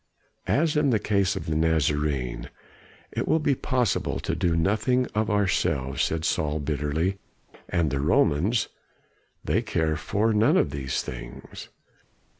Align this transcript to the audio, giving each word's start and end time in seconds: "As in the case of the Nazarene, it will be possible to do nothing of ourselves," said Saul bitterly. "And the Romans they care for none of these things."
"As 0.47 0.75
in 0.75 0.89
the 0.89 0.97
case 0.97 1.35
of 1.35 1.45
the 1.45 1.53
Nazarene, 1.55 2.49
it 3.11 3.27
will 3.27 3.37
be 3.37 3.53
possible 3.53 4.19
to 4.21 4.33
do 4.33 4.55
nothing 4.57 5.05
of 5.13 5.29
ourselves," 5.29 6.01
said 6.01 6.25
Saul 6.25 6.59
bitterly. 6.59 7.19
"And 7.69 7.91
the 7.91 7.99
Romans 8.01 8.67
they 9.45 9.61
care 9.61 9.95
for 9.95 10.33
none 10.33 10.57
of 10.57 10.71
these 10.71 11.03
things." 11.03 11.69